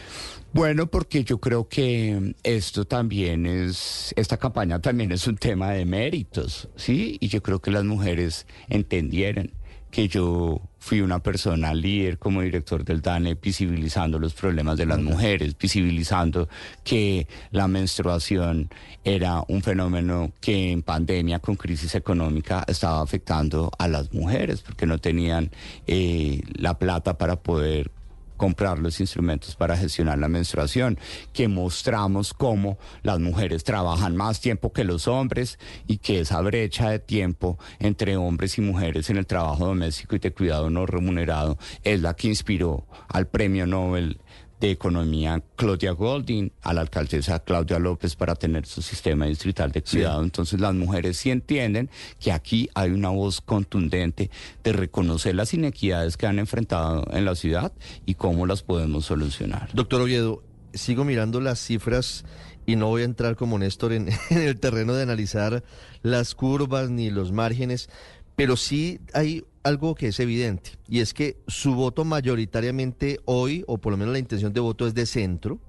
Bueno, 0.53 0.85
porque 0.85 1.23
yo 1.23 1.39
creo 1.39 1.67
que 1.67 2.35
esto 2.43 2.85
también 2.85 3.47
es, 3.47 4.13
esta 4.15 4.37
campaña 4.37 4.79
también 4.79 5.11
es 5.11 5.25
un 5.27 5.35
tema 5.35 5.71
de 5.71 5.83
méritos, 5.83 6.69
¿sí? 6.75 7.17
Y 7.19 7.27
yo 7.27 7.41
creo 7.41 7.59
que 7.59 7.71
las 7.71 7.83
mujeres 7.83 8.45
entendieran 8.69 9.51
que 9.93 10.07
yo 10.07 10.59
fui 10.79 11.01
una 11.01 11.19
persona 11.19 11.73
líder 11.73 12.17
como 12.17 12.41
director 12.41 12.83
del 12.83 13.01
DANE, 13.01 13.35
visibilizando 13.35 14.17
los 14.17 14.33
problemas 14.33 14.75
de 14.77 14.87
las 14.87 14.99
mujeres, 14.99 15.55
visibilizando 15.57 16.49
que 16.83 17.27
la 17.51 17.67
menstruación 17.67 18.69
era 19.03 19.43
un 19.47 19.61
fenómeno 19.61 20.33
que 20.41 20.71
en 20.71 20.81
pandemia 20.81 21.39
con 21.39 21.55
crisis 21.55 21.93
económica 21.93 22.65
estaba 22.67 23.01
afectando 23.01 23.71
a 23.77 23.87
las 23.87 24.11
mujeres 24.13 24.61
porque 24.61 24.87
no 24.87 24.97
tenían 24.97 25.51
eh, 25.85 26.41
la 26.55 26.77
plata 26.79 27.17
para 27.17 27.35
poder 27.35 27.91
comprar 28.37 28.79
los 28.79 28.99
instrumentos 28.99 29.55
para 29.55 29.77
gestionar 29.77 30.17
la 30.19 30.27
menstruación, 30.27 30.97
que 31.33 31.47
mostramos 31.47 32.33
cómo 32.33 32.77
las 33.01 33.19
mujeres 33.19 33.63
trabajan 33.63 34.15
más 34.15 34.41
tiempo 34.41 34.73
que 34.73 34.83
los 34.83 35.07
hombres 35.07 35.59
y 35.87 35.97
que 35.97 36.19
esa 36.19 36.41
brecha 36.41 36.89
de 36.89 36.99
tiempo 36.99 37.57
entre 37.79 38.17
hombres 38.17 38.57
y 38.57 38.61
mujeres 38.61 39.09
en 39.09 39.17
el 39.17 39.25
trabajo 39.25 39.65
doméstico 39.65 40.15
y 40.15 40.19
de 40.19 40.31
cuidado 40.31 40.69
no 40.69 40.85
remunerado 40.85 41.57
es 41.83 42.01
la 42.01 42.15
que 42.15 42.27
inspiró 42.27 42.85
al 43.07 43.27
premio 43.27 43.67
Nobel 43.67 44.19
de 44.63 44.71
Economía 44.71 45.43
Claudia 45.57 45.91
Golding, 45.91 46.49
a 46.61 46.73
la 46.73 46.79
alcaldesa 46.79 47.39
Claudia 47.39 47.79
López 47.79 48.15
para 48.15 48.33
tener 48.33 48.65
su 48.65 48.81
sistema 48.81 49.25
distrital 49.25 49.73
de 49.73 49.81
cuidado. 49.81 50.23
Entonces 50.23 50.61
las 50.61 50.73
mujeres 50.73 51.17
sí 51.17 51.31
entienden 51.31 51.89
que 52.17 52.31
aquí 52.31 52.69
hay 52.73 52.91
una 52.91 53.09
voz 53.09 53.41
contundente 53.41 54.31
de 54.63 54.71
reconocer 54.71 55.35
las 55.35 55.53
inequidades 55.53 56.15
que 56.15 56.27
han 56.27 56.39
enfrentado 56.39 57.05
en 57.11 57.25
la 57.25 57.35
ciudad 57.35 57.73
y 58.05 58.13
cómo 58.13 58.45
las 58.45 58.63
podemos 58.63 59.05
solucionar. 59.05 59.67
Doctor 59.73 59.99
Oviedo, 59.99 60.41
sigo 60.73 61.03
mirando 61.03 61.41
las 61.41 61.59
cifras 61.59 62.23
y 62.65 62.77
no 62.77 62.87
voy 62.87 63.01
a 63.01 63.05
entrar 63.05 63.35
como 63.35 63.59
Néstor 63.59 63.91
en, 63.91 64.07
en 64.29 64.37
el 64.37 64.61
terreno 64.61 64.93
de 64.93 65.03
analizar 65.03 65.61
las 66.03 66.35
curvas 66.35 66.89
ni 66.89 67.09
los 67.09 67.33
márgenes, 67.33 67.89
pero 68.35 68.57
sí 68.57 68.99
hay 69.13 69.43
algo 69.63 69.95
que 69.95 70.07
es 70.07 70.19
evidente, 70.19 70.71
y 70.87 70.99
es 70.99 71.13
que 71.13 71.37
su 71.47 71.73
voto 71.73 72.05
mayoritariamente 72.05 73.19
hoy, 73.25 73.63
o 73.67 73.77
por 73.77 73.91
lo 73.91 73.97
menos 73.97 74.13
la 74.13 74.19
intención 74.19 74.53
de 74.53 74.59
voto 74.59 74.87
es 74.87 74.93
de 74.93 75.05
centro, 75.05 75.59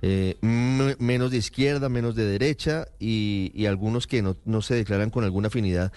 eh, 0.00 0.36
menos 0.40 1.32
de 1.32 1.38
izquierda, 1.38 1.88
menos 1.88 2.14
de 2.14 2.24
derecha, 2.24 2.86
y, 3.00 3.66
algunos 3.66 4.06
que 4.06 4.22
no, 4.22 4.62
se 4.62 4.74
declaran 4.74 5.10
con 5.10 5.24
alguna 5.24 5.48
afinidad. 5.48 5.92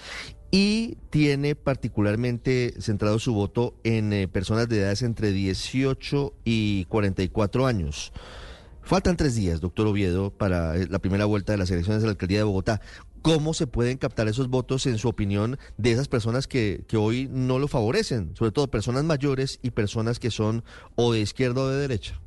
Y 0.49 0.97
tiene 1.11 1.55
particularmente 1.55 2.73
centrado 2.79 3.19
su 3.19 3.33
voto 3.33 3.75
en 3.83 4.11
eh, 4.11 4.27
personas 4.27 4.67
de 4.67 4.79
edades 4.79 5.01
entre 5.01 5.31
18 5.31 6.33
y 6.43 6.85
44 6.85 7.67
años. 7.67 8.11
Faltan 8.81 9.15
tres 9.15 9.35
días, 9.35 9.61
doctor 9.61 9.87
Oviedo, 9.87 10.31
para 10.31 10.75
eh, 10.75 10.87
la 10.89 10.99
primera 10.99 11.25
vuelta 11.25 11.53
de 11.53 11.59
las 11.59 11.71
elecciones 11.71 12.01
de 12.01 12.07
la 12.07 12.11
alcaldía 12.11 12.39
de 12.39 12.43
Bogotá. 12.43 12.81
¿Cómo 13.21 13.53
se 13.53 13.67
pueden 13.67 13.97
captar 13.97 14.27
esos 14.27 14.49
votos, 14.49 14.85
en 14.87 14.97
su 14.97 15.07
opinión, 15.07 15.59
de 15.77 15.91
esas 15.91 16.07
personas 16.07 16.47
que, 16.47 16.85
que 16.87 16.97
hoy 16.97 17.29
no 17.31 17.59
lo 17.59 17.67
favorecen? 17.67 18.35
Sobre 18.35 18.51
todo 18.51 18.69
personas 18.69 19.03
mayores 19.03 19.59
y 19.61 19.71
personas 19.71 20.19
que 20.19 20.31
son 20.31 20.63
o 20.95 21.13
de 21.13 21.21
izquierda 21.21 21.61
o 21.61 21.69
de 21.69 21.77
derecha. 21.77 22.19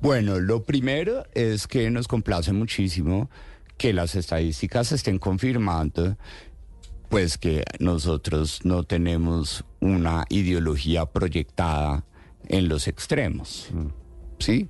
Bueno, 0.00 0.38
lo 0.40 0.62
primero 0.62 1.24
es 1.32 1.66
que 1.66 1.90
nos 1.90 2.06
complace 2.06 2.52
muchísimo 2.52 3.30
que 3.78 3.92
las 3.92 4.14
estadísticas 4.14 4.92
estén 4.92 5.18
confirmando 5.18 6.16
pues 7.08 7.38
que 7.38 7.62
nosotros 7.78 8.60
no 8.64 8.82
tenemos 8.82 9.64
una 9.80 10.24
ideología 10.28 11.06
proyectada 11.06 12.04
en 12.48 12.68
los 12.68 12.88
extremos. 12.88 13.68
Mm. 13.72 13.86
¿Sí? 14.38 14.68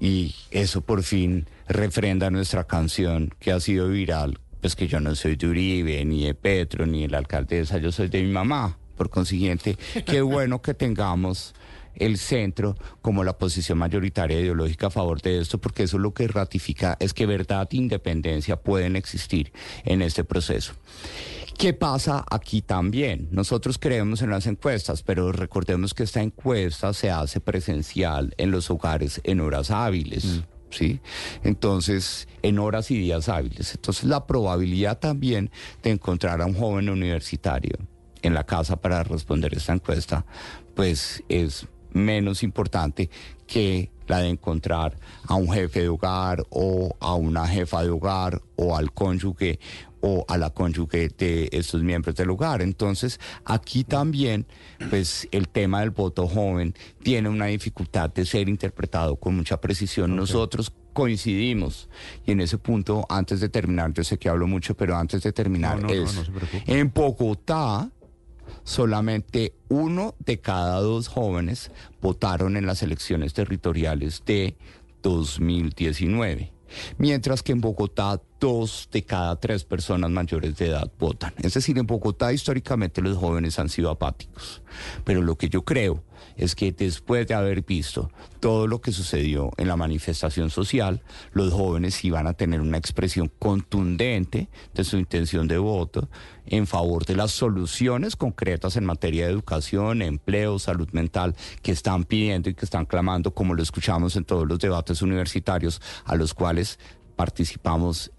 Y 0.00 0.34
eso 0.50 0.80
por 0.80 1.02
fin 1.02 1.46
refrenda 1.68 2.30
nuestra 2.30 2.64
canción 2.64 3.34
que 3.38 3.52
ha 3.52 3.60
sido 3.60 3.88
viral, 3.88 4.38
pues 4.60 4.76
que 4.76 4.88
yo 4.88 5.00
no 5.00 5.14
soy 5.14 5.36
de 5.36 5.46
Uribe, 5.48 6.04
ni 6.04 6.26
de 6.26 6.34
Petro, 6.34 6.86
ni 6.86 7.02
de 7.02 7.08
la 7.08 7.18
alcaldesa, 7.18 7.78
yo 7.78 7.92
soy 7.92 8.08
de 8.08 8.22
mi 8.22 8.32
mamá. 8.32 8.78
Por 8.96 9.10
consiguiente, 9.10 9.76
qué 10.06 10.20
bueno 10.22 10.62
que 10.62 10.72
tengamos 10.72 11.54
el 11.96 12.18
centro 12.18 12.76
como 13.02 13.24
la 13.24 13.38
posición 13.38 13.78
mayoritaria 13.78 14.40
ideológica 14.40 14.88
a 14.88 14.90
favor 14.90 15.20
de 15.20 15.40
esto, 15.40 15.58
porque 15.58 15.84
eso 15.84 15.98
lo 15.98 16.12
que 16.12 16.28
ratifica 16.28 16.96
es 17.00 17.12
que 17.12 17.26
verdad 17.26 17.68
e 17.70 17.76
independencia 17.76 18.56
pueden 18.56 18.96
existir 18.96 19.52
en 19.84 20.02
este 20.02 20.24
proceso. 20.24 20.74
¿Qué 21.58 21.72
pasa 21.72 22.22
aquí 22.30 22.60
también? 22.60 23.28
Nosotros 23.30 23.78
creemos 23.78 24.20
en 24.20 24.28
las 24.28 24.46
encuestas, 24.46 25.02
pero 25.02 25.32
recordemos 25.32 25.94
que 25.94 26.02
esta 26.02 26.20
encuesta 26.20 26.92
se 26.92 27.10
hace 27.10 27.40
presencial 27.40 28.34
en 28.36 28.50
los 28.50 28.70
hogares 28.70 29.22
en 29.24 29.40
horas 29.40 29.70
hábiles. 29.70 30.24
Mm. 30.24 30.40
¿Sí? 30.68 31.00
Entonces, 31.44 32.28
en 32.42 32.58
horas 32.58 32.90
y 32.90 32.98
días 32.98 33.30
hábiles. 33.30 33.74
Entonces, 33.74 34.04
la 34.04 34.26
probabilidad 34.26 34.98
también 34.98 35.50
de 35.82 35.92
encontrar 35.92 36.42
a 36.42 36.46
un 36.46 36.54
joven 36.54 36.90
universitario 36.90 37.78
en 38.20 38.34
la 38.34 38.44
casa 38.44 38.76
para 38.76 39.02
responder 39.04 39.54
esta 39.54 39.72
encuesta, 39.72 40.26
pues 40.74 41.22
es 41.28 41.66
menos 41.92 42.42
importante 42.42 43.08
que 43.46 43.90
la 44.06 44.18
de 44.18 44.28
encontrar 44.28 44.96
a 45.26 45.34
un 45.34 45.50
jefe 45.50 45.82
de 45.82 45.88
hogar 45.88 46.44
o 46.50 46.94
a 47.00 47.14
una 47.14 47.46
jefa 47.46 47.82
de 47.82 47.90
hogar 47.90 48.42
o 48.56 48.76
al 48.76 48.92
cónyuge 48.92 49.58
o 50.08 50.24
a 50.28 50.38
la 50.38 50.50
cónyuge 50.50 51.08
de 51.18 51.48
estos 51.50 51.82
miembros 51.82 52.14
del 52.14 52.30
hogar. 52.30 52.62
Entonces, 52.62 53.18
aquí 53.44 53.82
también, 53.82 54.46
pues 54.88 55.26
el 55.32 55.48
tema 55.48 55.80
del 55.80 55.90
voto 55.90 56.28
joven 56.28 56.74
tiene 57.02 57.28
una 57.28 57.46
dificultad 57.46 58.10
de 58.10 58.24
ser 58.24 58.48
interpretado 58.48 59.16
con 59.16 59.34
mucha 59.34 59.60
precisión. 59.60 60.14
Nosotros 60.14 60.72
coincidimos 60.92 61.88
y 62.24 62.30
en 62.30 62.40
ese 62.40 62.56
punto, 62.56 63.04
antes 63.08 63.40
de 63.40 63.48
terminar, 63.48 63.92
yo 63.92 64.04
sé 64.04 64.16
que 64.16 64.28
hablo 64.28 64.46
mucho, 64.46 64.76
pero 64.76 64.96
antes 64.96 65.24
de 65.24 65.32
terminar, 65.32 65.84
es 65.90 66.30
en 66.66 66.92
Bogotá 66.94 67.90
solamente 68.62 69.54
uno 69.68 70.14
de 70.24 70.40
cada 70.40 70.78
dos 70.78 71.08
jóvenes 71.08 71.72
votaron 72.00 72.56
en 72.56 72.64
las 72.64 72.80
elecciones 72.84 73.34
territoriales 73.34 74.22
de 74.24 74.56
2019 75.02 76.55
mientras 76.98 77.42
que 77.42 77.52
en 77.52 77.60
Bogotá 77.60 78.20
dos 78.40 78.88
de 78.92 79.02
cada 79.02 79.36
tres 79.36 79.64
personas 79.64 80.10
mayores 80.10 80.56
de 80.56 80.68
edad 80.68 80.90
votan. 80.98 81.32
Es 81.42 81.54
decir, 81.54 81.78
en 81.78 81.86
Bogotá 81.86 82.32
históricamente 82.32 83.00
los 83.00 83.16
jóvenes 83.16 83.58
han 83.58 83.68
sido 83.68 83.90
apáticos, 83.90 84.62
pero 85.04 85.22
lo 85.22 85.36
que 85.36 85.48
yo 85.48 85.64
creo 85.64 86.02
es 86.36 86.54
que 86.54 86.72
después 86.72 87.26
de 87.26 87.34
haber 87.34 87.62
visto 87.62 88.10
todo 88.40 88.66
lo 88.66 88.80
que 88.80 88.92
sucedió 88.92 89.50
en 89.56 89.68
la 89.68 89.76
manifestación 89.76 90.50
social, 90.50 91.02
los 91.32 91.52
jóvenes 91.52 92.04
iban 92.04 92.26
a 92.26 92.34
tener 92.34 92.60
una 92.60 92.78
expresión 92.78 93.30
contundente 93.38 94.48
de 94.74 94.84
su 94.84 94.98
intención 94.98 95.48
de 95.48 95.58
voto 95.58 96.08
en 96.46 96.66
favor 96.66 97.04
de 97.04 97.16
las 97.16 97.32
soluciones 97.32 98.16
concretas 98.16 98.76
en 98.76 98.84
materia 98.84 99.26
de 99.26 99.32
educación, 99.32 100.02
empleo, 100.02 100.58
salud 100.58 100.88
mental 100.92 101.34
que 101.62 101.72
están 101.72 102.04
pidiendo 102.04 102.50
y 102.50 102.54
que 102.54 102.64
están 102.64 102.86
clamando, 102.86 103.34
como 103.34 103.54
lo 103.54 103.62
escuchamos 103.62 104.16
en 104.16 104.24
todos 104.24 104.46
los 104.46 104.58
debates 104.58 105.02
universitarios 105.02 105.80
a 106.04 106.14
los 106.14 106.34
cuales 106.34 106.78
participamos 107.16 108.12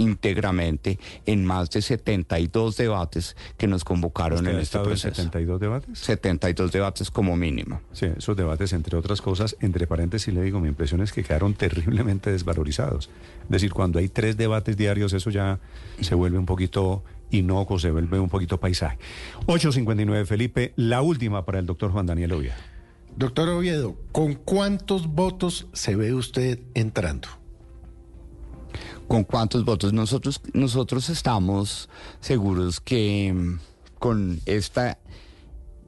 íntegramente 0.00 0.98
en 1.26 1.44
más 1.44 1.70
de 1.70 1.82
72 1.82 2.76
debates 2.76 3.36
que 3.56 3.66
nos 3.66 3.84
convocaron 3.84 4.46
en 4.46 4.58
este 4.58 4.78
proceso. 4.78 5.14
72 5.14 5.60
debates? 5.60 5.98
72 5.98 6.72
debates 6.72 7.10
como 7.10 7.36
mínimo. 7.36 7.82
Sí, 7.92 8.06
esos 8.16 8.36
debates, 8.36 8.72
entre 8.72 8.96
otras 8.96 9.20
cosas, 9.20 9.56
entre 9.60 9.86
paréntesis 9.86 10.32
le 10.32 10.42
digo, 10.42 10.60
mi 10.60 10.68
impresión 10.68 11.02
es 11.02 11.12
que 11.12 11.22
quedaron 11.22 11.54
terriblemente 11.54 12.32
desvalorizados. 12.32 13.10
Es 13.44 13.50
decir, 13.50 13.72
cuando 13.72 13.98
hay 13.98 14.08
tres 14.08 14.36
debates 14.36 14.76
diarios, 14.76 15.12
eso 15.12 15.30
ya 15.30 15.60
se 16.00 16.14
vuelve 16.14 16.38
un 16.38 16.46
poquito 16.46 17.04
inocuo, 17.30 17.78
se 17.78 17.90
vuelve 17.90 18.18
un 18.18 18.28
poquito 18.28 18.58
paisaje. 18.58 18.98
8.59, 19.46 20.24
Felipe, 20.26 20.72
la 20.76 21.02
última 21.02 21.44
para 21.44 21.58
el 21.58 21.66
doctor 21.66 21.92
Juan 21.92 22.06
Daniel 22.06 22.32
Oviedo. 22.32 22.54
Doctor 23.16 23.48
Oviedo, 23.50 23.96
¿con 24.12 24.34
cuántos 24.34 25.08
votos 25.08 25.66
se 25.72 25.96
ve 25.96 26.14
usted 26.14 26.60
entrando? 26.74 27.28
Con 29.10 29.24
cuántos 29.24 29.64
votos. 29.64 29.92
Nosotros, 29.92 30.40
nosotros 30.52 31.08
estamos 31.08 31.88
seguros 32.20 32.80
que 32.80 33.32
mm, 33.34 33.58
con 33.98 34.40
esta, 34.46 35.00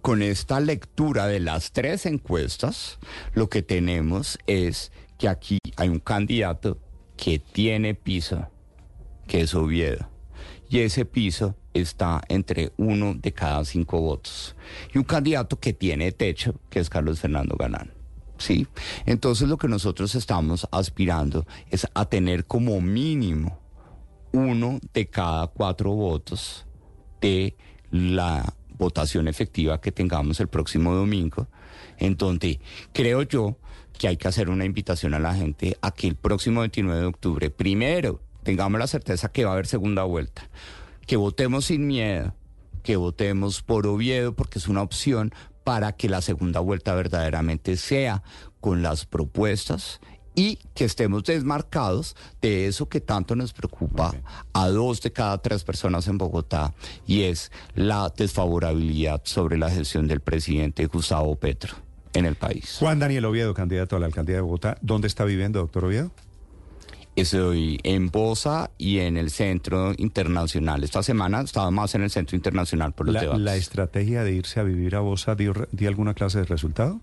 con 0.00 0.22
esta 0.22 0.58
lectura 0.58 1.28
de 1.28 1.38
las 1.38 1.70
tres 1.70 2.04
encuestas, 2.04 2.98
lo 3.34 3.48
que 3.48 3.62
tenemos 3.62 4.40
es 4.48 4.90
que 5.18 5.28
aquí 5.28 5.58
hay 5.76 5.88
un 5.88 6.00
candidato 6.00 6.80
que 7.16 7.38
tiene 7.38 7.94
piso, 7.94 8.48
que 9.28 9.42
es 9.42 9.54
Oviedo. 9.54 10.08
Y 10.68 10.80
ese 10.80 11.04
piso 11.04 11.54
está 11.74 12.22
entre 12.26 12.72
uno 12.76 13.14
de 13.14 13.32
cada 13.32 13.64
cinco 13.64 14.00
votos. 14.00 14.56
Y 14.92 14.98
un 14.98 15.04
candidato 15.04 15.60
que 15.60 15.72
tiene 15.72 16.10
techo, 16.10 16.56
que 16.70 16.80
es 16.80 16.90
Carlos 16.90 17.20
Fernando 17.20 17.54
Galán. 17.56 18.01
¿Sí? 18.42 18.66
Entonces 19.06 19.48
lo 19.48 19.56
que 19.56 19.68
nosotros 19.68 20.14
estamos 20.14 20.66
aspirando 20.70 21.46
es 21.70 21.86
a 21.94 22.04
tener 22.04 22.44
como 22.44 22.80
mínimo 22.80 23.58
uno 24.32 24.80
de 24.92 25.06
cada 25.06 25.46
cuatro 25.46 25.92
votos 25.92 26.66
de 27.20 27.56
la 27.90 28.54
votación 28.76 29.28
efectiva 29.28 29.80
que 29.80 29.92
tengamos 29.92 30.40
el 30.40 30.48
próximo 30.48 30.94
domingo, 30.94 31.46
en 31.98 32.16
donde 32.16 32.60
creo 32.92 33.22
yo 33.22 33.56
que 33.98 34.08
hay 34.08 34.16
que 34.16 34.28
hacer 34.28 34.50
una 34.50 34.64
invitación 34.64 35.14
a 35.14 35.18
la 35.18 35.34
gente 35.34 35.76
a 35.82 35.92
que 35.92 36.08
el 36.08 36.16
próximo 36.16 36.60
29 36.60 37.00
de 37.00 37.06
octubre, 37.06 37.50
primero, 37.50 38.20
tengamos 38.42 38.80
la 38.80 38.86
certeza 38.86 39.30
que 39.30 39.44
va 39.44 39.50
a 39.50 39.54
haber 39.54 39.66
segunda 39.66 40.02
vuelta, 40.02 40.48
que 41.06 41.16
votemos 41.16 41.66
sin 41.66 41.86
miedo, 41.86 42.34
que 42.82 42.96
votemos 42.96 43.62
por 43.62 43.86
Oviedo 43.86 44.34
porque 44.34 44.58
es 44.58 44.66
una 44.66 44.82
opción 44.82 45.32
para 45.64 45.92
que 45.92 46.08
la 46.08 46.20
segunda 46.20 46.60
vuelta 46.60 46.94
verdaderamente 46.94 47.76
sea 47.76 48.22
con 48.60 48.82
las 48.82 49.06
propuestas 49.06 50.00
y 50.34 50.58
que 50.74 50.84
estemos 50.84 51.24
desmarcados 51.24 52.16
de 52.40 52.66
eso 52.66 52.88
que 52.88 53.00
tanto 53.00 53.36
nos 53.36 53.52
preocupa 53.52 54.14
a 54.52 54.68
dos 54.68 55.00
de 55.02 55.12
cada 55.12 55.38
tres 55.38 55.62
personas 55.64 56.08
en 56.08 56.18
Bogotá 56.18 56.72
y 57.06 57.22
es 57.22 57.52
la 57.74 58.12
desfavorabilidad 58.16 59.22
sobre 59.24 59.58
la 59.58 59.70
gestión 59.70 60.08
del 60.08 60.20
presidente 60.20 60.86
Gustavo 60.86 61.36
Petro 61.36 61.74
en 62.14 62.26
el 62.26 62.36
país. 62.36 62.76
Juan 62.78 62.98
Daniel 62.98 63.24
Oviedo, 63.24 63.54
candidato 63.54 63.96
a 63.96 64.00
la 64.00 64.06
alcaldía 64.06 64.36
de 64.36 64.42
Bogotá. 64.42 64.78
¿Dónde 64.80 65.08
está 65.08 65.24
viviendo, 65.24 65.60
doctor 65.60 65.84
Oviedo? 65.84 66.10
Estoy 67.14 67.78
en 67.82 68.10
Bosa 68.10 68.70
y 68.78 69.00
en 69.00 69.18
el 69.18 69.30
Centro 69.30 69.92
Internacional. 69.98 70.82
Esta 70.82 71.02
semana 71.02 71.42
estaba 71.42 71.70
más 71.70 71.94
en 71.94 72.02
el 72.02 72.10
Centro 72.10 72.36
Internacional 72.36 72.94
por 72.94 73.06
los 73.06 73.14
la, 73.14 73.20
debates. 73.20 73.42
¿La 73.42 73.56
estrategia 73.56 74.24
de 74.24 74.32
irse 74.32 74.60
a 74.60 74.62
vivir 74.62 74.96
a 74.96 75.00
Bosa 75.00 75.34
dio, 75.34 75.52
alguna 75.86 76.14
clase 76.14 76.38
de 76.38 76.44
resultado? 76.46 77.00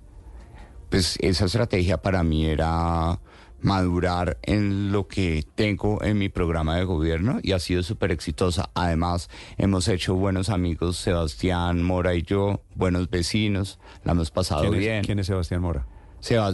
Pues 0.89 1.17
esa 1.21 1.45
estrategia 1.45 2.01
para 2.01 2.23
mí 2.23 2.47
era 2.47 3.19
madurar 3.61 4.39
en 4.41 4.91
lo 4.91 5.07
que 5.07 5.45
tengo 5.53 6.01
en 6.03 6.17
mi 6.17 6.29
programa 6.29 6.77
de 6.77 6.85
gobierno 6.85 7.39
y 7.43 7.51
ha 7.51 7.59
sido 7.59 7.83
súper 7.83 8.11
exitosa. 8.11 8.71
Además, 8.73 9.29
hemos 9.57 9.87
hecho 9.87 10.15
buenos 10.15 10.49
amigos, 10.49 10.97
Sebastián 10.97 11.83
Mora 11.83 12.15
y 12.15 12.23
yo, 12.23 12.63
buenos 12.73 13.11
vecinos, 13.11 13.79
la 14.03 14.13
hemos 14.13 14.31
pasado 14.31 14.61
¿Quién 14.61 14.79
bien. 14.79 15.03
¿Quién 15.03 15.19
es 15.19 15.27
Sebastián 15.27 15.61
Mora? 15.61 15.85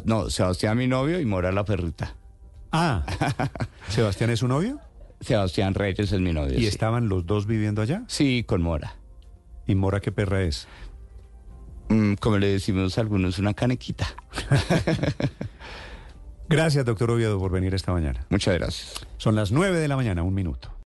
no, 0.04 0.30
Sebastián 0.30 0.78
mi 0.78 0.88
novio 0.88 1.22
y 1.22 1.26
Mora 1.26 1.54
la 1.54 1.64
perrita. 1.64 2.16
Ah, 2.78 3.06
¿Sebastián 3.88 4.32
es 4.32 4.40
su 4.40 4.50
novio? 4.50 4.82
Sebastián 5.22 5.74
Reyes 5.74 6.12
es 6.12 6.20
mi 6.20 6.34
novio. 6.34 6.60
¿Y 6.60 6.66
estaban 6.68 7.08
los 7.08 7.26
dos 7.26 7.48
viviendo 7.48 7.82
allá? 7.82 8.04
Sí, 8.08 8.44
con 8.46 8.62
Mora. 8.62 8.98
¿Y 9.66 9.76
Mora 9.76 10.02
qué 10.02 10.12
perra 10.12 10.42
es? 10.42 10.68
Mm, 11.88 12.16
como 12.16 12.38
le 12.38 12.48
decimos 12.48 12.98
a 12.98 13.02
algunos, 13.02 13.40
una 13.40 13.54
canequita. 13.54 14.06
gracias, 16.50 16.84
doctor 16.84 17.12
Oviedo, 17.12 17.40
por 17.40 17.50
venir 17.50 17.74
esta 17.74 17.94
mañana. 17.94 18.26
Muchas 18.30 18.56
gracias. 18.56 19.08
Son 19.16 19.38
las 19.38 19.54
nueve 19.54 19.80
de 19.80 19.88
la 19.88 19.96
mañana, 19.96 20.24
un 20.24 20.34
minuto. 20.34 20.76